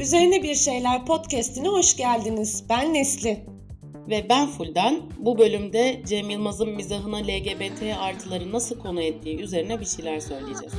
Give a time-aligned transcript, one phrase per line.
[0.00, 2.64] Üzerine Bir Şeyler podcastine hoş geldiniz.
[2.68, 3.44] Ben Nesli.
[4.10, 5.00] Ve ben Fulden.
[5.18, 10.72] Bu bölümde Cem Yılmaz'ın mizahına LGBT artıları nasıl konu ettiği üzerine bir şeyler söyleyeceğiz.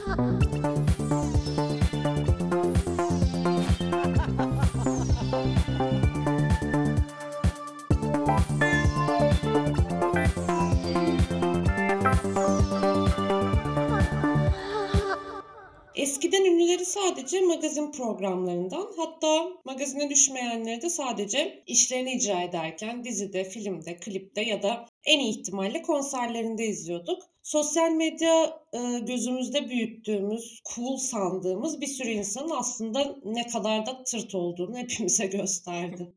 [17.30, 24.64] Sadece magazin programlarından hatta magazine düşmeyenleri de sadece işlerini icra ederken dizide, filmde, klipte ya
[24.64, 27.24] da en iyi ihtimalle konserlerinde izliyorduk.
[27.44, 34.36] Sosyal medya e, gözümüzde büyüttüğümüz, cool sandığımız bir sürü insanın aslında ne kadar da tırt
[34.36, 36.14] olduğunu hepimize gösterdi.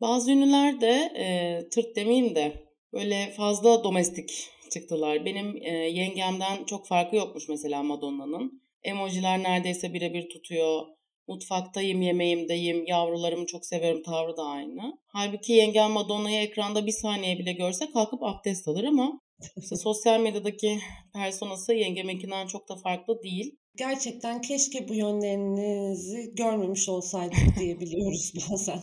[0.00, 2.52] Bazı ünlüler de e, tırt demeyeyim de
[2.92, 5.24] böyle fazla domestik çıktılar.
[5.24, 8.67] Benim e, yengemden çok farkı yokmuş mesela Madonna'nın.
[8.82, 10.82] Emojiler neredeyse birebir tutuyor.
[11.28, 14.98] Mutfaktayım, yemeğimdeyim, yavrularımı çok severim tavrı da aynı.
[15.06, 19.20] Halbuki yengem Madonna'yı ekranda bir saniye bile görse kalkıp abdest alır ama
[19.56, 20.78] işte sosyal medyadaki
[21.12, 23.56] personası yengeminkinden çok da farklı değil.
[23.76, 28.80] Gerçekten keşke bu yönlerinizi görmemiş olsaydık diyebiliyoruz bazen.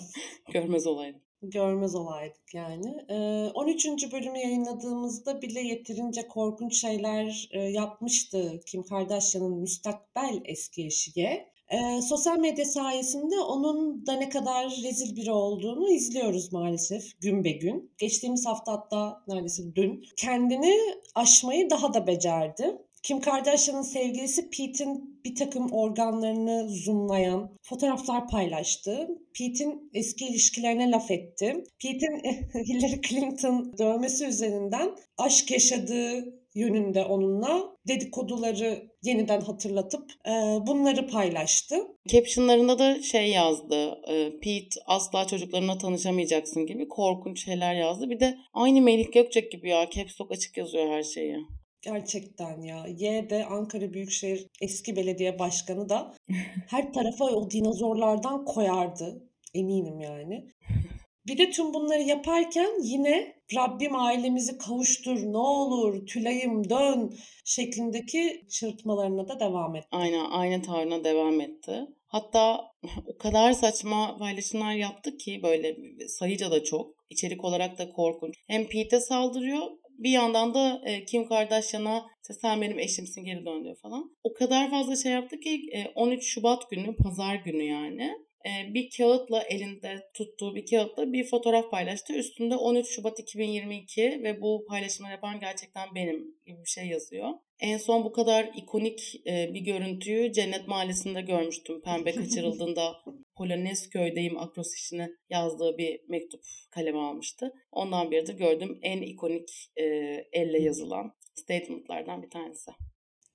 [0.54, 3.06] Görmez olaydım görmez olaydık yani.
[3.54, 4.12] 13.
[4.12, 11.56] bölümü yayınladığımızda bile yeterince korkunç şeyler yapmıştı Kim Kardashian'ın müstakbel eski eşiye.
[11.70, 17.52] E, sosyal medya sayesinde onun da ne kadar rezil biri olduğunu izliyoruz maalesef gün be
[17.52, 17.92] gün.
[17.98, 20.76] Geçtiğimiz hafta hatta neredeyse dün kendini
[21.16, 22.78] aşmayı daha da becerdi.
[23.04, 29.08] Kim Kardashian'ın sevgilisi Pete'in bir takım organlarını zoomlayan fotoğraflar paylaştı.
[29.38, 31.64] Pete'in eski ilişkilerine laf etti.
[31.84, 32.22] Pete'in
[32.66, 40.32] Hillary Clinton dövmesi üzerinden aşk yaşadığı yönünde onunla dedikoduları yeniden hatırlatıp e,
[40.68, 41.76] bunları paylaştı.
[42.08, 44.02] Captionlarında da şey yazdı.
[44.08, 48.10] E, Pete asla çocuklarına tanışamayacaksın gibi korkunç şeyler yazdı.
[48.10, 49.90] Bir de aynı Melih Gökçek gibi ya.
[49.90, 51.38] Caps Lock açık yazıyor her şeyi.
[51.86, 52.86] Gerçekten ya.
[52.88, 56.14] Y de Ankara Büyükşehir eski belediye başkanı da
[56.70, 59.24] her tarafa o dinozorlardan koyardı.
[59.54, 60.48] Eminim yani.
[61.28, 67.14] Bir de tüm bunları yaparken yine Rabbim ailemizi kavuştur ne olur Tülay'ım dön
[67.46, 69.88] şeklindeki çırpmalarına da devam etti.
[69.92, 71.88] Aynen aynı tavrına devam etti.
[72.08, 72.72] Hatta
[73.08, 75.76] o kadar saçma paylaşımlar yaptı ki böyle
[76.08, 76.96] sayıca da çok.
[77.10, 78.36] içerik olarak da korkunç.
[78.48, 79.62] Hem Pete saldırıyor
[79.98, 84.16] bir yandan da e, Kim Kardashian'a işte sen benim eşimsin geri dön diyor falan.
[84.24, 88.12] O kadar fazla şey yaptı ki e, 13 Şubat günü pazar günü yani
[88.46, 92.14] e, bir kağıtla elinde tuttuğu bir kağıtla bir fotoğraf paylaştı.
[92.14, 97.30] Üstünde 13 Şubat 2022 ve bu paylaşımları yapan gerçekten benim gibi bir şey yazıyor.
[97.60, 101.82] En son bu kadar ikonik e, bir görüntüyü Cennet Mahallesi'nde görmüştüm.
[101.82, 102.96] Pembe kaçırıldığında
[103.38, 106.42] Polonezköy'deyim akros işini yazdığı bir mektup
[106.72, 107.54] kaleme almıştı.
[107.72, 109.84] Ondan beridir gördüğüm en ikonik e,
[110.32, 112.72] elle yazılan statementlardan bir tanesi.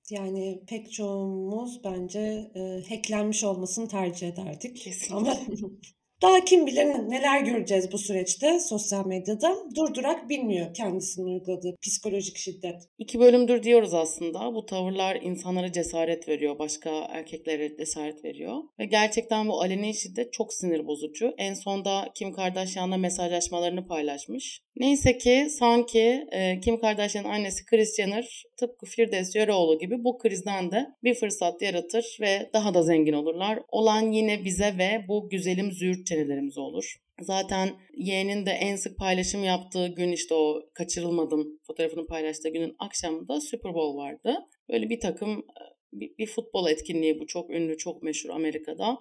[0.09, 4.77] Yani pek çoğumuz bence e, hacklenmiş olmasını tercih ederdik.
[4.77, 5.15] Kesinlikle.
[5.15, 5.35] Ama
[6.21, 9.55] daha kim bilir neler göreceğiz bu süreçte sosyal medyada.
[9.75, 12.81] Durdurak bilmiyor kendisinin uyguladığı psikolojik şiddet.
[12.97, 14.53] İki bölümdür diyoruz aslında.
[14.53, 16.59] Bu tavırlar insanlara cesaret veriyor.
[16.59, 18.55] Başka erkeklere cesaret veriyor.
[18.79, 21.33] Ve gerçekten bu aleni şiddet çok sinir bozucu.
[21.37, 24.61] En sonda Kim Kardashian'la mesajlaşmalarını paylaşmış.
[24.75, 30.71] Neyse ki sanki e, Kim Kardashian'ın annesi Kris Jenner tıpkı Firdevs Yöreoğlu gibi bu krizden
[30.71, 33.59] de bir fırsat yaratır ve daha da zengin olurlar.
[33.67, 36.95] Olan yine bize ve bu güzelim züğürt çenelerimize olur.
[37.21, 43.41] Zaten yeğenin de en sık paylaşım yaptığı gün işte o kaçırılmadım fotoğrafını paylaştığı günün akşamında
[43.41, 44.35] Super Bowl vardı.
[44.69, 48.97] Böyle bir takım e, bir, bir futbol etkinliği bu çok ünlü, çok meşhur Amerika'da.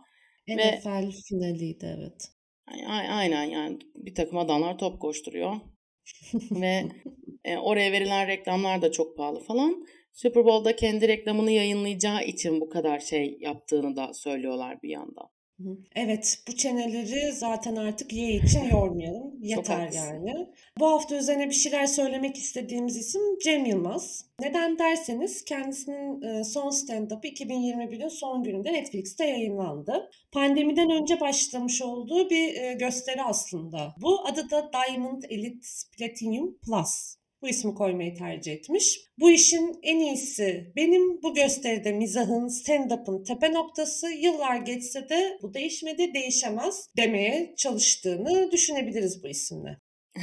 [0.49, 2.40] NFL Ve, finaliydi evet.
[2.89, 5.57] Aynen yani bir takım adamlar top koşturuyor.
[6.51, 6.83] Ve
[7.45, 9.87] e, oraya verilen reklamlar da çok pahalı falan.
[10.13, 15.29] Super Bowl'da kendi reklamını yayınlayacağı için bu kadar şey yaptığını da söylüyorlar bir yandan.
[15.95, 19.43] Evet, bu çeneleri zaten artık ye için yormayalım.
[19.43, 20.49] Yeter yani.
[20.79, 24.25] Bu hafta üzerine bir şeyler söylemek istediğimiz isim Cem Yılmaz.
[24.41, 30.11] Neden derseniz kendisinin e, son stand-up'ı 2021'in son gününde Netflix'te yayınlandı.
[30.33, 33.95] Pandemiden önce başlamış olduğu bir e, gösteri aslında.
[34.03, 35.67] Bu adı da Diamond Elite
[35.99, 39.01] Platinum Plus bu ismi koymayı tercih etmiş.
[39.19, 45.55] Bu işin en iyisi benim bu gösteride mizahın, stand-up'ın tepe noktası yıllar geçse de bu
[45.55, 49.79] değişmedi, değişemez demeye çalıştığını düşünebiliriz bu isimle.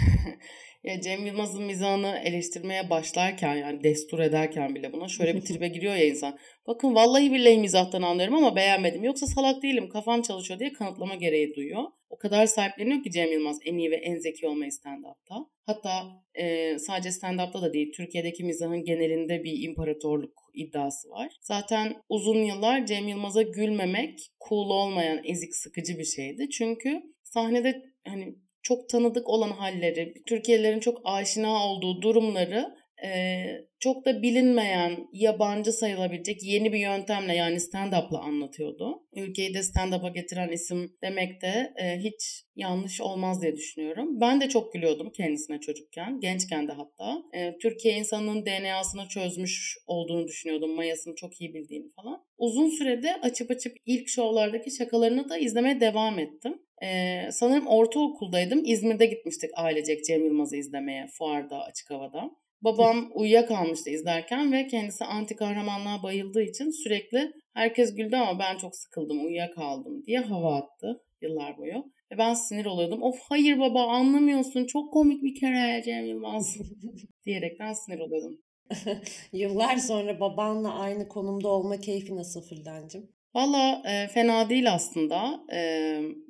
[0.83, 5.95] Ya Cem Yılmaz'ın mizahını eleştirmeye başlarken yani destur ederken bile buna şöyle bir tribe giriyor
[5.95, 6.37] ya insan.
[6.67, 9.03] Bakın vallahi billahi mizahtan anlıyorum ama beğenmedim.
[9.03, 11.83] Yoksa salak değilim kafam çalışıyor diye kanıtlama gereği duyuyor.
[12.09, 15.36] O kadar sahipleniyor ki Cem Yılmaz en iyi ve en zeki olmayı stand-up'ta.
[15.65, 21.31] Hatta e, sadece stand-up'ta da değil Türkiye'deki mizahın genelinde bir imparatorluk iddiası var.
[21.42, 24.19] Zaten uzun yıllar Cem Yılmaz'a gülmemek
[24.50, 26.50] cool olmayan ezik sıkıcı bir şeydi.
[26.50, 33.45] Çünkü sahnede hani çok tanıdık olan halleri, Türkiye'lerin çok aşina olduğu durumları e,
[33.79, 39.03] çok da bilinmeyen, yabancı sayılabilecek yeni bir yöntemle yani stand-up'la anlatıyordu.
[39.15, 44.21] Ülkeyi de stand-up'a getiren isim demek de e, hiç yanlış olmaz diye düşünüyorum.
[44.21, 47.23] Ben de çok gülüyordum kendisine çocukken, gençken de hatta.
[47.33, 52.23] E, Türkiye insanının DNA'sını çözmüş olduğunu düşünüyordum, mayasını çok iyi bildiğini falan.
[52.38, 56.61] Uzun sürede açıp açıp ilk şovlardaki şakalarını da izlemeye devam ettim.
[56.83, 58.61] Ee, sanırım ortaokuldaydım.
[58.65, 62.31] İzmir'de gitmiştik ailecek Cem Yılmaz'ı izlemeye fuarda açık havada.
[62.62, 68.75] Babam uyuyakalmıştı izlerken ve kendisi anti kahramanlığa bayıldığı için sürekli herkes güldü ama ben çok
[68.75, 71.83] sıkıldım uyuyakaldım diye hava attı yıllar boyu.
[72.12, 73.04] Ve ben sinir oluyordum.
[73.04, 76.57] Of hayır baba anlamıyorsun çok komik bir kere Cem Yılmaz
[77.25, 78.42] diyerekten sinir oluyordum.
[79.33, 83.16] Yıllar sonra babanla aynı konumda olma keyfi nasıl Fırdancığım?
[83.38, 85.44] Valla e, fena değil aslında.
[85.54, 85.60] E,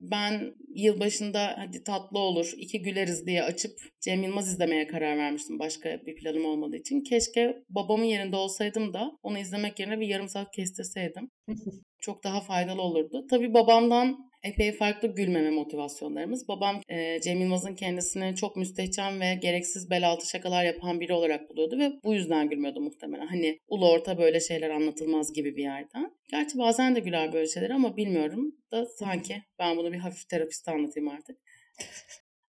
[0.02, 5.60] ben yılbaşında hadi tatlı olur, iki güleriz diye açıp Cem Yılmaz izlemeye karar vermiştim.
[5.60, 7.02] Başka bir planım olmadığı için.
[7.02, 11.32] Keşke babamın yerinde olsaydım da onu izlemek yerine bir yarım saat kestirseydim.
[12.00, 13.26] Çok daha faydalı olurdu.
[13.30, 16.48] Tabii babamdan epey farklı gülmeme motivasyonlarımız.
[16.48, 21.50] Babam e, Cem Yılmaz'ın kendisini çok müstehcen ve gereksiz bel altı şakalar yapan biri olarak
[21.50, 23.28] buluyordu ve bu yüzden gülmüyordu muhtemelen.
[23.28, 26.12] Hani ulu orta böyle şeyler anlatılmaz gibi bir yerden.
[26.32, 30.72] Gerçi bazen de güler böyle şeyler ama bilmiyorum da sanki ben bunu bir hafif terapiste
[30.72, 31.38] anlatayım artık.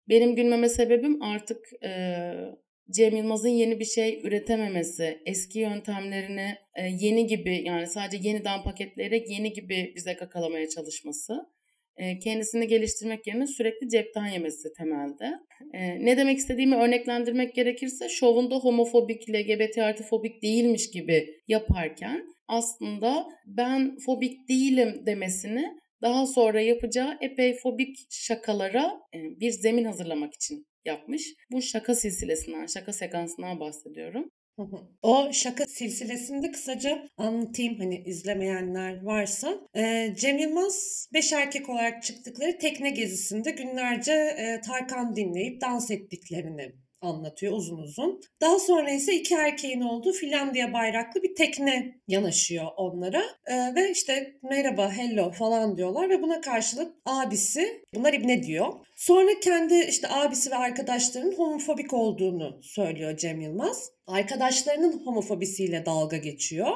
[0.09, 2.33] Benim gülmeme sebebim artık e,
[2.91, 9.31] Cem Yılmaz'ın yeni bir şey üretememesi, eski yöntemlerini e, yeni gibi yani sadece yeniden paketleyerek
[9.31, 11.47] yeni gibi bize kakalamaya çalışması
[12.25, 15.33] kendisini geliştirmek yerine sürekli cepten yemesi temelde.
[16.05, 23.97] Ne demek istediğimi örneklendirmek gerekirse şovunda homofobik, LGBT artı fobik değilmiş gibi yaparken aslında ben
[24.07, 25.65] fobik değilim demesini
[26.03, 31.35] daha sonra yapacağı epey fobik şakalara bir zemin hazırlamak için yapmış.
[31.53, 34.31] Bu şaka silsilesinden, şaka sekansından bahsediyorum.
[35.03, 39.61] O şaka silsilesinde kısaca anlatayım hani izlemeyenler varsa.
[39.77, 46.73] E, Cem Yılmaz beş erkek olarak çıktıkları tekne gezisinde günlerce e, Tarkan dinleyip dans ettiklerini
[47.01, 48.21] anlatıyor uzun uzun.
[48.41, 53.23] Daha sonra ise iki erkeğin olduğu Finlandiya bayraklı bir tekne yanaşıyor onlara.
[53.47, 58.73] Ee, ve işte merhaba, hello falan diyorlar ve buna karşılık abisi bunlar ibne diyor.
[58.97, 63.91] Sonra kendi işte abisi ve arkadaşlarının homofobik olduğunu söylüyor Cem Yılmaz.
[64.07, 66.69] Arkadaşlarının homofobisiyle dalga geçiyor.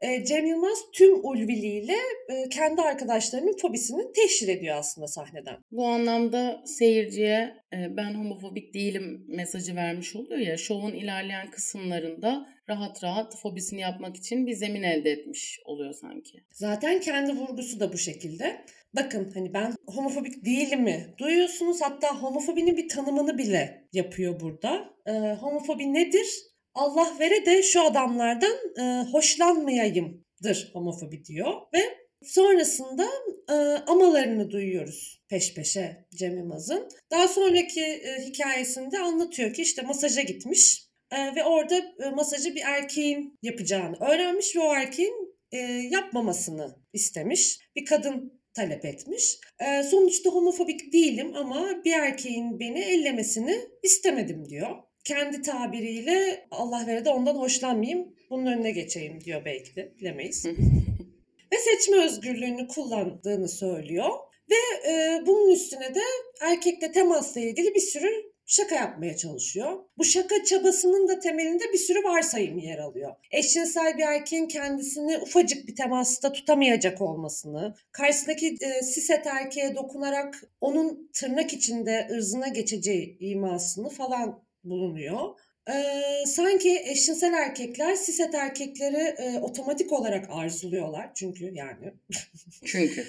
[0.00, 1.96] E, Cem Yılmaz tüm ulviliğiyle
[2.28, 5.56] e, kendi arkadaşlarının fobisini teşhir ediyor aslında sahneden.
[5.72, 13.04] Bu anlamda seyirciye e, ben homofobik değilim mesajı vermiş oluyor ya şovun ilerleyen kısımlarında rahat
[13.04, 16.44] rahat fobisini yapmak için bir zemin elde etmiş oluyor sanki.
[16.52, 18.64] Zaten kendi vurgusu da bu şekilde.
[18.94, 24.94] Bakın hani ben homofobik değilim mi duyuyorsunuz hatta homofobinin bir tanımını bile yapıyor burada.
[25.06, 26.26] E, homofobi nedir?
[26.74, 31.80] Allah vere de şu adamlardan e, hoşlanmayayımdır homofobi diyor ve
[32.22, 33.06] sonrasında
[33.48, 33.54] e,
[33.86, 36.88] amalarını duyuyoruz peş peşe Cem Yılmaz'ın.
[37.10, 42.62] Daha sonraki e, hikayesinde anlatıyor ki işte masaja gitmiş e, ve orada e, masajı bir
[42.64, 45.58] erkeğin yapacağını öğrenmiş ve o erkeğin e,
[45.90, 47.58] yapmamasını istemiş.
[47.76, 49.38] Bir kadın talep etmiş.
[49.60, 57.04] E, sonuçta homofobik değilim ama bir erkeğin beni ellemesini istemedim diyor kendi tabiriyle Allah vere
[57.04, 60.46] de ondan hoşlanmayayım, bunun önüne geçeyim diyor belki de bilemeyiz.
[61.52, 64.10] ve seçme özgürlüğünü kullandığını söylüyor.
[64.50, 66.00] Ve e, bunun üstüne de
[66.40, 69.78] erkekle temasla ilgili bir sürü şaka yapmaya çalışıyor.
[69.98, 73.12] Bu şaka çabasının da temelinde bir sürü varsayım yer alıyor.
[73.30, 81.10] Eşcinsel bir erkeğin kendisini ufacık bir temasta tutamayacak olmasını, karşısındaki e, siset erkeğe dokunarak onun
[81.14, 85.34] tırnak içinde ırzına geçeceği imasını falan bulunuyor.
[85.68, 91.10] Ee, sanki eşcinsel erkekler siset erkekleri e, otomatik olarak arzuluyorlar.
[91.14, 91.94] Çünkü yani.
[92.64, 93.04] Çünkü.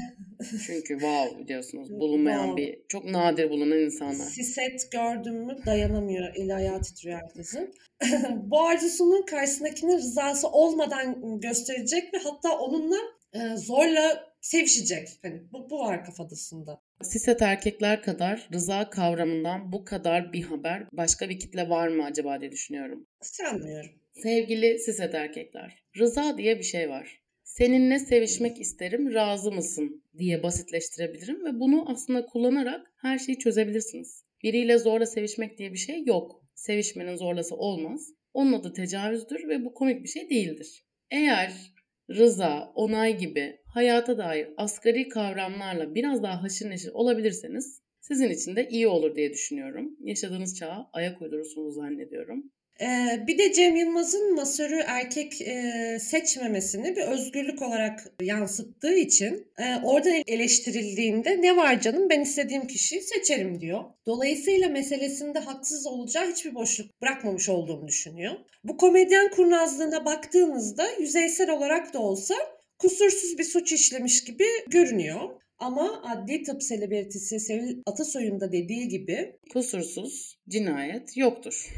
[0.66, 1.90] Çünkü wow diyorsunuz.
[2.00, 2.62] Bulunmayan wow.
[2.62, 4.24] bir, çok nadir bulunan insanlar.
[4.24, 6.34] Siset gördüm mü dayanamıyor.
[6.36, 7.74] Eli ayağı titriyor herkesin.
[8.42, 12.98] Bu arzusunun karşısındakinin rızası olmadan gösterecek ve hatta onunla
[13.32, 15.08] e, zorla sevişecek.
[15.22, 16.80] Hani bu, bu var kafadasında.
[17.02, 22.40] Siset erkekler kadar rıza kavramından bu kadar bir haber başka bir kitle var mı acaba
[22.40, 23.06] diye düşünüyorum.
[23.20, 23.90] Sanmıyorum.
[24.12, 27.22] Sevgili siset erkekler, rıza diye bir şey var.
[27.44, 34.24] Seninle sevişmek isterim, razı mısın diye basitleştirebilirim ve bunu aslında kullanarak her şeyi çözebilirsiniz.
[34.42, 36.42] Biriyle zorla sevişmek diye bir şey yok.
[36.54, 38.08] Sevişmenin zorlası olmaz.
[38.34, 40.86] Onun adı tecavüzdür ve bu komik bir şey değildir.
[41.10, 41.71] Eğer
[42.10, 48.68] rıza, onay gibi hayata dair asgari kavramlarla biraz daha haşır neşir olabilirseniz sizin için de
[48.68, 49.96] iyi olur diye düşünüyorum.
[50.00, 52.52] Yaşadığınız çağa ayak uydurursunuz zannediyorum.
[52.82, 59.76] Ee, bir de Cem Yılmaz'ın masörü erkek e, seçmemesini bir özgürlük olarak yansıttığı için e,
[59.84, 63.84] oradan eleştirildiğinde ne var canım ben istediğim kişiyi seçerim diyor.
[64.06, 68.34] Dolayısıyla meselesinde haksız olacağı hiçbir boşluk bırakmamış olduğunu düşünüyor.
[68.64, 72.34] Bu komedyen kurnazlığına baktığınızda yüzeysel olarak da olsa
[72.78, 75.20] kusursuz bir suç işlemiş gibi görünüyor.
[75.58, 81.68] Ama adli tıp selebritisi Sevil Atasoy'un da dediği gibi Kusursuz cinayet yoktur.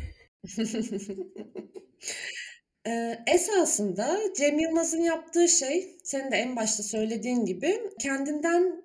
[3.26, 8.84] Esasında Cem Yılmaz'ın yaptığı şey, senin de en başta söylediğin gibi kendinden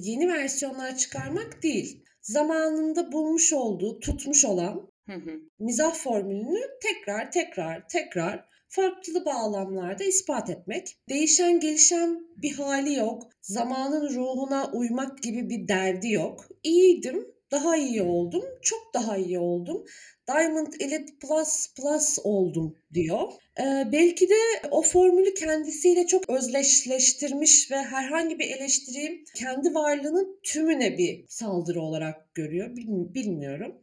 [0.00, 2.04] yeni versiyonlar çıkarmak değil.
[2.22, 5.40] Zamanında bulmuş olduğu, tutmuş olan Hı hı.
[5.58, 10.98] mizah formülünü tekrar tekrar tekrar farklı bağlamlarda ispat etmek.
[11.08, 13.22] Değişen gelişen bir hali yok.
[13.42, 16.48] Zamanın ruhuna uymak gibi bir derdi yok.
[16.62, 19.84] İyiydim, daha iyi oldum, çok daha iyi oldum.
[20.28, 23.32] Diamond Elite Plus Plus oldum diyor.
[23.60, 24.34] Ee, belki de
[24.70, 32.34] o formülü kendisiyle çok özdeşleştirmiş ve herhangi bir eleştiriyi kendi varlığının tümüne bir saldırı olarak
[32.34, 32.76] görüyor.
[32.76, 33.74] Bil- bilmiyorum.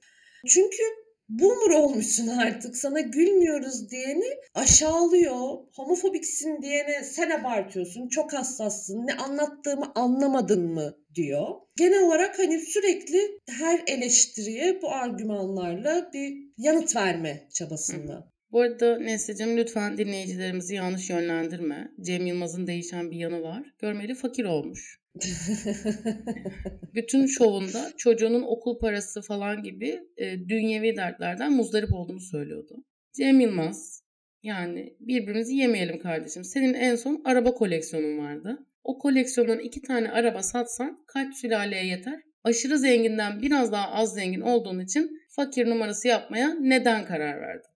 [0.48, 0.84] Çünkü
[1.30, 2.78] boomer olmuşsun artık.
[2.78, 5.58] Sana gülmüyoruz diyeni aşağılıyor.
[5.76, 8.08] Homofobiksin diyene sen abartıyorsun.
[8.08, 9.08] Çok hassassın.
[9.08, 11.48] Ne anlattığımı anlamadın mı diyor.
[11.78, 18.32] Genel olarak hani sürekli her eleştiriye bu argümanlarla bir yanıt verme çabasında.
[18.52, 21.92] Bu arada Nesli'cim lütfen dinleyicilerimizi yanlış yönlendirme.
[22.02, 23.64] Cem Yılmaz'ın değişen bir yanı var.
[23.80, 25.00] Görmeli fakir olmuş.
[26.96, 32.84] Bütün şovunda çocuğunun okul parası falan gibi e, dünyevi dertlerden muzdarip olduğunu söylüyordu.
[33.14, 34.04] Cem Yılmaz
[34.44, 36.44] yani birbirimizi yemeyelim kardeşim.
[36.44, 38.66] Senin en son araba koleksiyonun vardı.
[38.84, 42.22] O koleksiyondan iki tane araba satsan kaç sülaleye yeter?
[42.44, 47.70] Aşırı zenginden biraz daha az zengin olduğun için fakir numarası yapmaya neden karar verdin?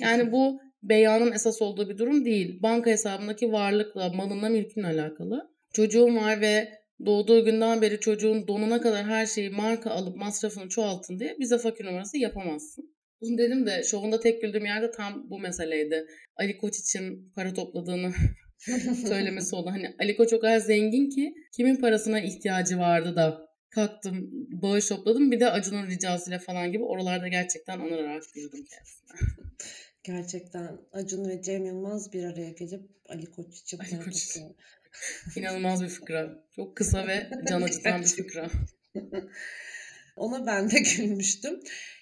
[0.00, 2.62] Yani bu beyanın esas olduğu bir durum değil.
[2.62, 5.53] Banka hesabındaki varlıkla, malınla, mülkünle alakalı.
[5.74, 6.68] Çocuğun var ve
[7.06, 11.84] doğduğu günden beri çocuğun donuna kadar her şeyi marka alıp masrafını çoğaltın diye bize fakir
[11.84, 12.94] numarası yapamazsın.
[13.20, 16.06] Bunu dedim de şovunda tek güldüğüm yerde tam bu meseleydi.
[16.36, 18.12] Ali Koç için para topladığını
[19.08, 19.70] söylemesi oldu.
[19.70, 24.30] Hani Ali Koç o kadar zengin ki kimin parasına ihtiyacı vardı da kalktım
[24.62, 29.30] bağış topladım bir de Acun'un ricasıyla falan gibi oralarda gerçekten anırarak güldüm kendisine.
[30.04, 34.38] Gerçekten Acun ve Cem Yılmaz bir araya gelip Ali Koç için Ali para Koç.
[35.36, 36.44] İnanılmaz bir fıkra.
[36.56, 38.50] Çok kısa ve can acıtan bir fıkra.
[40.16, 41.60] Ona ben de gülmüştüm.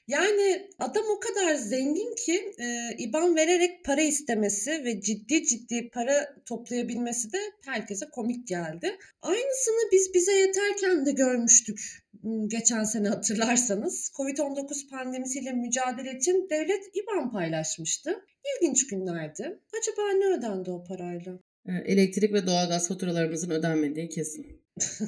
[0.09, 6.35] Yani adam o kadar zengin ki e, IBAN vererek para istemesi ve ciddi ciddi para
[6.47, 8.99] toplayabilmesi de herkese komik geldi.
[9.23, 11.81] Aynısını biz bize yeterken de görmüştük
[12.23, 14.13] m, geçen sene hatırlarsanız.
[14.17, 18.25] Covid-19 pandemisiyle mücadele için devlet IBAN paylaşmıştı.
[18.57, 19.61] İlginç günlerdi.
[19.81, 21.39] Acaba ne ödendi o parayla?
[21.67, 24.63] Ee, Elektrik ve doğalgaz faturalarımızın ödenmediği kesin.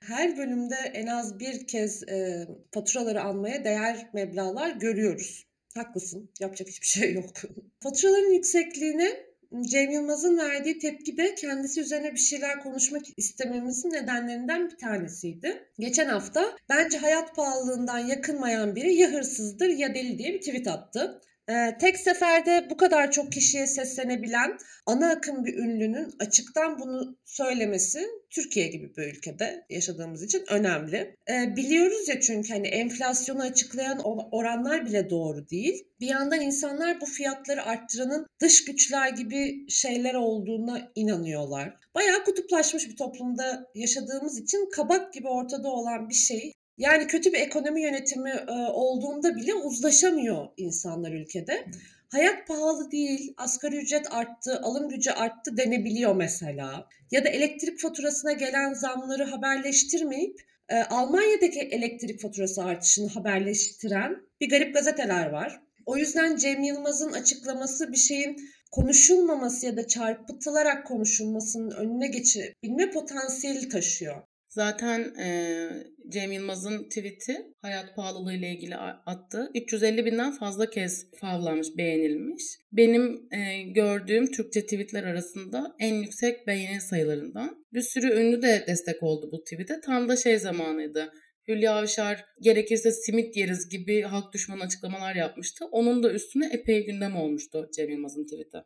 [0.00, 5.46] Her bölümde en az bir kez e, faturaları almaya değer meblağlar görüyoruz.
[5.74, 6.30] Haklısın.
[6.40, 7.30] Yapacak hiçbir şey yok.
[7.80, 9.26] Faturaların yüksekliğine
[9.60, 15.68] Cem Yılmaz'ın verdiği tepki de kendisi üzerine bir şeyler konuşmak istememizin nedenlerinden bir tanesiydi.
[15.78, 21.20] Geçen hafta bence hayat pahalılığından yakınmayan biri ya hırsızdır ya deli diye bir tweet attı.
[21.50, 28.06] Ee, tek seferde bu kadar çok kişiye seslenebilen ana akım bir ünlünün açıktan bunu söylemesi
[28.30, 31.16] Türkiye gibi bir ülkede yaşadığımız için önemli.
[31.30, 33.98] Ee, biliyoruz ya çünkü hani enflasyonu açıklayan
[34.32, 35.88] oranlar bile doğru değil.
[36.00, 41.76] Bir yandan insanlar bu fiyatları arttıranın dış güçler gibi şeyler olduğuna inanıyorlar.
[41.94, 47.38] Bayağı kutuplaşmış bir toplumda yaşadığımız için kabak gibi ortada olan bir şey yani kötü bir
[47.38, 51.66] ekonomi yönetimi e, olduğunda bile uzlaşamıyor insanlar ülkede.
[52.08, 56.88] Hayat pahalı değil, asgari ücret arttı, alım gücü arttı denebiliyor mesela.
[57.10, 64.74] Ya da elektrik faturasına gelen zamları haberleştirmeyip e, Almanya'daki elektrik faturası artışını haberleştiren bir garip
[64.74, 65.60] gazeteler var.
[65.86, 68.36] O yüzden Cem Yılmaz'ın açıklaması bir şeyin
[68.72, 74.22] konuşulmaması ya da çarpıtılarak konuşulmasının önüne geçebilme potansiyeli taşıyor.
[74.56, 75.68] Zaten e,
[76.08, 79.50] Cem Yılmaz'ın tweet'i hayat pahalılığı ile ilgili attı.
[79.54, 82.42] 350 binden fazla kez favlanmış, beğenilmiş.
[82.72, 87.64] Benim e, gördüğüm Türkçe tweetler arasında en yüksek beğeni sayılarından.
[87.72, 89.80] Bir sürü ünlü de destek oldu bu tweet'e.
[89.80, 91.12] Tam da şey zamanıydı.
[91.48, 95.64] Hülya Avşar gerekirse simit yeriz gibi halk düşmanı açıklamalar yapmıştı.
[95.70, 98.58] Onun da üstüne epey gündem olmuştu Cem Yılmaz'ın tweet'i.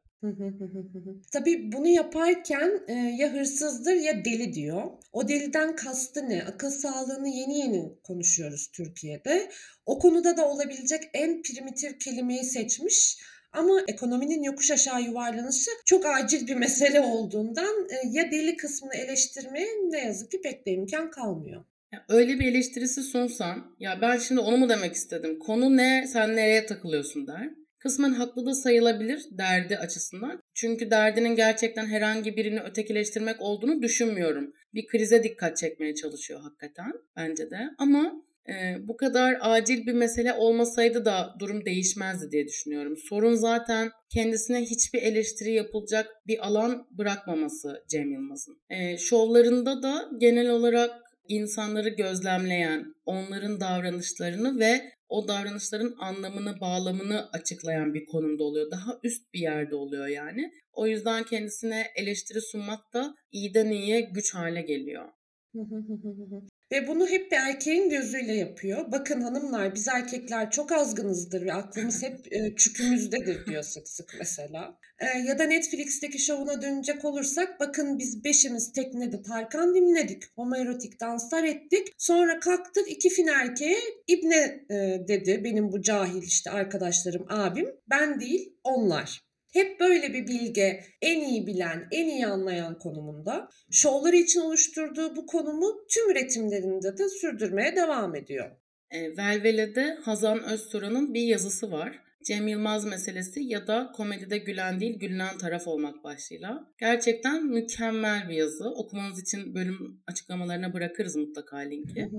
[1.32, 4.82] Tabii bunu yaparken e, ya hırsızdır ya deli diyor.
[5.12, 6.44] O deliden kastı ne?
[6.44, 9.50] Akıl sağlığını yeni yeni konuşuyoruz Türkiye'de.
[9.86, 13.18] O konuda da olabilecek en primitif kelimeyi seçmiş.
[13.52, 19.66] Ama ekonominin yokuş aşağı yuvarlanışı çok acil bir mesele olduğundan e, ya deli kısmını eleştirmeye
[19.66, 21.64] ne yazık ki pek de imkan kalmıyor.
[21.92, 26.36] Ya öyle bir eleştirisi sunsan, ya ben şimdi onu mu demek istedim, konu ne, sen
[26.36, 27.50] nereye takılıyorsun der.
[27.78, 30.42] Kısmen haklı da sayılabilir derdi açısından.
[30.54, 34.52] Çünkü derdinin gerçekten herhangi birini ötekileştirmek olduğunu düşünmüyorum.
[34.74, 37.58] Bir krize dikkat çekmeye çalışıyor hakikaten bence de.
[37.78, 38.52] Ama e,
[38.88, 42.96] bu kadar acil bir mesele olmasaydı da durum değişmezdi diye düşünüyorum.
[42.96, 48.58] Sorun zaten kendisine hiçbir eleştiri yapılacak bir alan bırakmaması Cem Yılmaz'ın.
[48.70, 57.94] E, şovlarında da genel olarak insanları gözlemleyen, onların davranışlarını ve o davranışların anlamını, bağlamını açıklayan
[57.94, 58.70] bir konumda oluyor.
[58.70, 60.52] Daha üst bir yerde oluyor yani.
[60.72, 65.08] O yüzden kendisine eleştiri sunmak da iyiden iyiye güç hale geliyor.
[66.72, 68.92] Ve bunu hep bir erkeğin gözüyle yapıyor.
[68.92, 74.78] Bakın hanımlar biz erkekler çok azgınızdır ve aklımız hep e, çükümüzdedir diyor sık sık mesela.
[74.98, 80.22] E, ya da Netflix'teki şovuna dönecek olursak bakın biz beşimiz teknede Tarkan dinledik.
[80.36, 81.88] Homoerotik danslar ettik.
[81.98, 87.68] Sonra kalktık iki fin erkeğe İbne e, dedi benim bu cahil işte arkadaşlarım abim.
[87.90, 89.29] Ben değil onlar.
[89.52, 93.48] Hep böyle bir bilge, en iyi bilen, en iyi anlayan konumunda.
[93.70, 98.50] Şovları için oluşturduğu bu konumu tüm üretimlerinde de sürdürmeye devam ediyor.
[98.90, 101.98] E, Velvele'de Hazan Özturan'ın bir yazısı var.
[102.26, 106.72] Cem Yılmaz meselesi ya da komedide gülen değil gülünen taraf olmak başlığıyla.
[106.78, 108.70] Gerçekten mükemmel bir yazı.
[108.70, 112.10] Okumanız için bölüm açıklamalarına bırakırız mutlaka linki.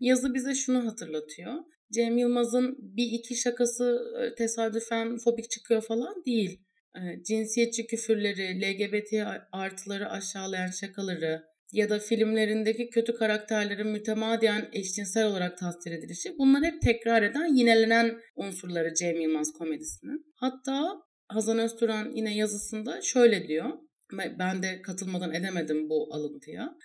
[0.00, 1.54] yazı bize şunu hatırlatıyor.
[1.92, 6.65] Cem Yılmaz'ın bir iki şakası e, tesadüfen fobik çıkıyor falan değil
[7.22, 9.12] cinsiyetçi küfürleri, LGBT
[9.52, 16.82] artıları aşağılayan şakaları ya da filmlerindeki kötü karakterlerin mütemadiyen eşcinsel olarak tasvir edilişi bunlar hep
[16.82, 20.26] tekrar eden, yinelenen unsurları Cem Yılmaz komedisinin.
[20.34, 23.70] Hatta Hazan Özturan yine yazısında şöyle diyor.
[24.38, 26.76] Ben de katılmadan edemedim bu alıntıya.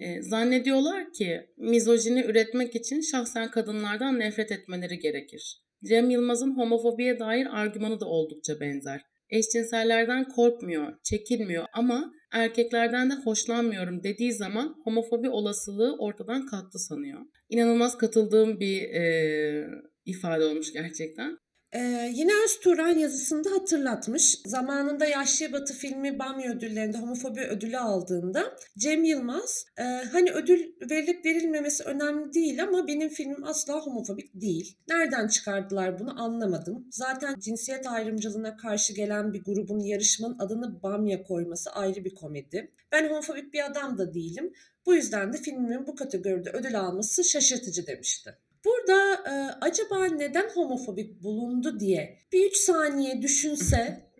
[0.00, 5.62] E, zannediyorlar ki mizojini üretmek için şahsen kadınlardan nefret etmeleri gerekir.
[5.84, 9.00] Cem Yılmaz'ın homofobiye dair argümanı da oldukça benzer.
[9.30, 17.20] Eşcinsellerden korkmuyor, çekinmiyor ama erkeklerden de hoşlanmıyorum dediği zaman homofobi olasılığı ortadan kalktı sanıyor.
[17.48, 19.66] İnanılmaz katıldığım bir e,
[20.04, 21.38] ifade olmuş gerçekten.
[21.72, 24.38] Ee, yine Özturan yazısında hatırlatmış.
[24.46, 31.24] Zamanında Yaşlı Batı filmi Bamya ödüllerinde homofobi ödülü aldığında Cem Yılmaz e, hani ödül verilip
[31.24, 34.78] verilmemesi önemli değil ama benim filmim asla homofobik değil.
[34.88, 36.86] Nereden çıkardılar bunu anlamadım.
[36.90, 42.72] Zaten cinsiyet ayrımcılığına karşı gelen bir grubun yarışmanın adını Bamya koyması ayrı bir komedi.
[42.92, 44.52] Ben homofobik bir adam da değilim.
[44.86, 48.36] Bu yüzden de filmimin bu kategoride ödül alması şaşırtıcı demişti.
[48.64, 54.10] Burada e, acaba neden homofobik bulundu diye bir üç saniye düşünse,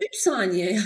[0.00, 0.78] üç saniye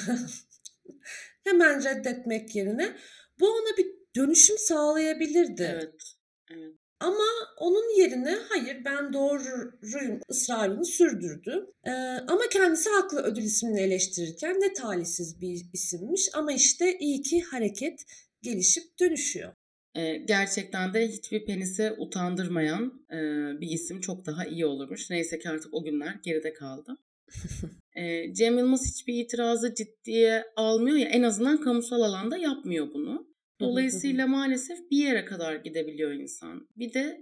[1.44, 2.96] hemen reddetmek yerine
[3.40, 5.70] bu ona bir dönüşüm sağlayabilirdi.
[5.74, 6.14] Evet.
[6.50, 6.74] evet.
[7.00, 7.24] Ama
[7.58, 11.66] onun yerine hayır ben doğruyum ısrarını sürdürdü.
[11.86, 11.90] Ee,
[12.28, 18.04] ama kendisi haklı ödül ismini eleştirirken ne talihsiz bir isimmiş ama işte iyi ki hareket
[18.42, 19.53] gelişip dönüşüyor
[19.94, 23.16] e, gerçekten de hiçbir penise utandırmayan e,
[23.61, 25.11] bir isim çok daha iyi olurmuş.
[25.11, 26.96] Neyse ki artık o günler geride kaldı.
[27.96, 33.35] e, Cem Yılmaz hiçbir itirazı ciddiye almıyor ya en azından kamusal alanda yapmıyor bunu.
[33.61, 36.68] Dolayısıyla maalesef bir yere kadar gidebiliyor insan.
[36.76, 37.20] Bir de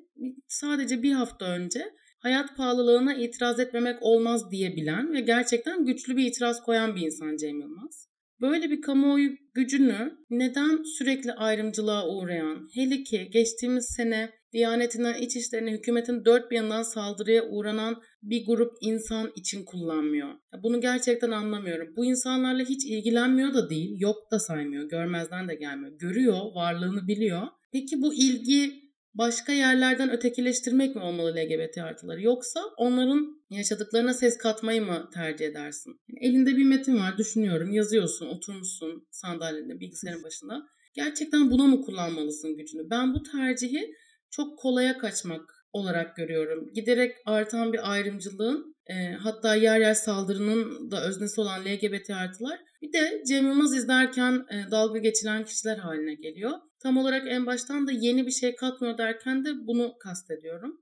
[0.48, 6.62] sadece bir hafta önce hayat pahalılığına itiraz etmemek olmaz diyebilen ve gerçekten güçlü bir itiraz
[6.62, 8.11] koyan bir insan Cem Yılmaz.
[8.42, 15.72] Böyle bir kamuoyu gücünü neden sürekli ayrımcılığa uğrayan, hele ki geçtiğimiz sene Diyanetinden iç işlerine
[15.72, 20.28] hükümetin dört bir yanından saldırıya uğranan bir grup insan için kullanmıyor.
[20.62, 21.88] Bunu gerçekten anlamıyorum.
[21.96, 25.92] Bu insanlarla hiç ilgilenmiyor da değil, yok da saymıyor, görmezden de gelmiyor.
[25.98, 27.42] Görüyor, varlığını biliyor.
[27.72, 28.81] Peki bu ilgi
[29.14, 36.00] başka yerlerden ötekileştirmek mi olmalı LGBT artıları yoksa onların yaşadıklarına ses katmayı mı tercih edersin?
[36.08, 40.62] Yani elinde bir metin var düşünüyorum yazıyorsun oturmuşsun sandalyede bilgisayarın başında.
[40.94, 42.90] Gerçekten buna mı kullanmalısın gücünü?
[42.90, 43.94] Ben bu tercihi
[44.30, 46.72] çok kolaya kaçmak olarak görüyorum.
[46.74, 52.92] Giderek artan bir ayrımcılığın e, hatta yer yer saldırının da öznesi olan LGBT artılar bir
[52.92, 56.52] de Cem Yılmaz izlerken e, dalga geçilen kişiler haline geliyor.
[56.82, 60.80] Tam olarak en baştan da yeni bir şey katmıyor derken de bunu kastediyorum.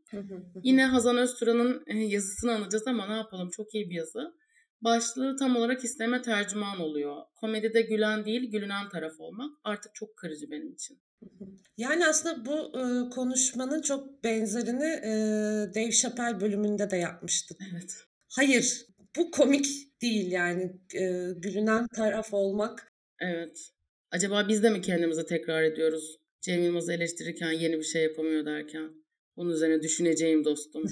[0.63, 4.35] Yine Hazan Özturan'ın e, yazısını anacağız ama ne yapalım çok iyi bir yazı.
[4.81, 7.23] Başlığı tam olarak isteme tercüman oluyor.
[7.37, 10.99] Komedide gülen değil, gülünen taraf olmak artık çok kırıcı benim için.
[11.77, 15.13] Yani aslında bu e, konuşmanın çok benzerini e,
[15.75, 17.59] Dave Chappelle bölümünde de yapmıştık.
[17.73, 17.95] Evet.
[18.29, 18.87] Hayır,
[19.17, 19.67] bu komik
[20.03, 20.63] değil yani
[20.95, 22.93] e, gülünen taraf olmak.
[23.21, 23.71] Evet.
[24.13, 26.21] Acaba biz de mi kendimize tekrar ediyoruz?
[26.41, 28.91] Cem Yılmaz'ı eleştirirken yeni bir şey yapamıyor derken.
[29.37, 30.85] Bunun üzerine düşüneceğim dostum.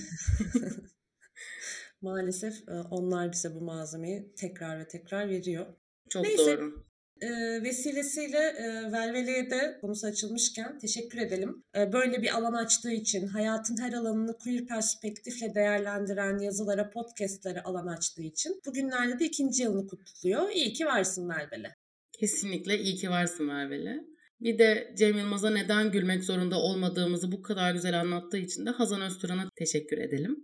[2.00, 5.66] Maalesef e, onlar bize bu malzemeyi tekrar ve tekrar veriyor.
[6.08, 6.38] Çok Neyse.
[6.38, 6.84] doğru.
[7.20, 7.28] E,
[7.62, 11.64] vesilesiyle e, Velvele'ye de konusu açılmışken teşekkür edelim.
[11.76, 17.86] E, böyle bir alan açtığı için, hayatın her alanını queer perspektifle değerlendiren yazılara, podcastlere alan
[17.86, 20.50] açtığı için bugünlerde de ikinci yılını kutluyor.
[20.50, 21.74] İyi ki varsın Velvele.
[22.20, 24.00] Kesinlikle iyi ki varsın Merveli.
[24.40, 29.02] Bir de Cem Yılmaz'a neden gülmek zorunda olmadığımızı bu kadar güzel anlattığı için de Hazan
[29.02, 30.36] Özturan'a teşekkür edelim.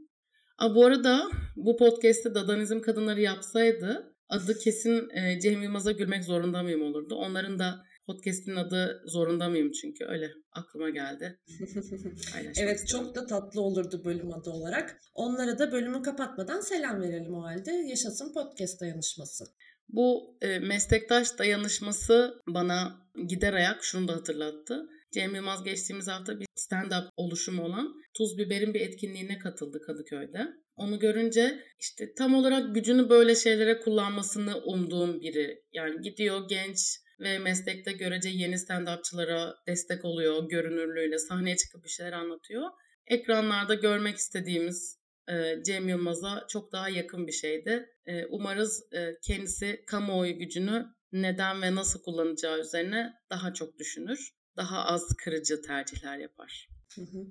[0.58, 6.62] Aa, bu arada bu podcast'te Dadanizm kadınları yapsaydı adı kesin e, Cem Yılmaz'a gülmek zorunda
[6.62, 7.14] mıyım olurdu.
[7.14, 11.40] Onların da podcast'in adı zorunda mıyım çünkü öyle aklıma geldi.
[12.58, 15.00] Evet çok da tatlı olurdu bölüm adı olarak.
[15.14, 17.70] Onlara da bölümü kapatmadan selam verelim o halde.
[17.72, 19.44] Yaşasın podcast dayanışması.
[19.88, 24.86] Bu e, meslektaş dayanışması bana gider ayak şunu da hatırlattı.
[25.12, 30.48] Cem Yılmaz geçtiğimiz hafta bir stand-up oluşumu olan Tuz Biber'in bir etkinliğine katıldı Kadıköy'de.
[30.76, 35.62] Onu görünce işte tam olarak gücünü böyle şeylere kullanmasını umduğum biri.
[35.72, 36.78] Yani gidiyor genç
[37.20, 42.70] ve meslekte görece yeni stand-upçılara destek oluyor görünürlüğüyle sahneye çıkıp bir şeyler anlatıyor.
[43.06, 47.86] Ekranlarda görmek istediğimiz e, Cem Yılmaz'a çok daha yakın bir şeydi.
[48.06, 54.34] E, umarız e, kendisi kamuoyu gücünü neden ve nasıl kullanacağı üzerine daha çok düşünür.
[54.56, 56.68] Daha az kırıcı tercihler yapar.
[56.94, 57.26] Hı hı.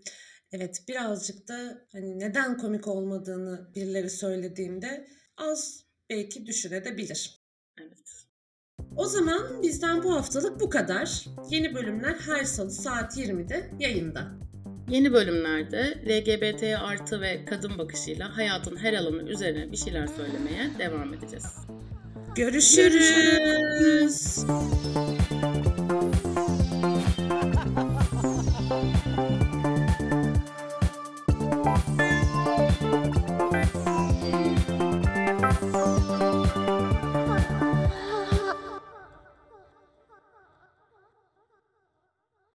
[0.52, 5.08] Evet birazcık da hani neden komik olmadığını birileri söylediğinde
[5.38, 7.44] az belki düşünebilir.
[7.82, 8.28] Evet.
[8.96, 11.26] O zaman bizden bu haftalık bu kadar.
[11.50, 14.44] Yeni bölümler her salı saat 20'de yayında.
[14.89, 21.13] Yeni bölümlerde LGBT artı ve kadın bakışıyla hayatın her alanı üzerine bir şeyler söylemeye devam
[21.13, 21.46] edeceğiz.
[22.36, 24.46] Görüşürüz.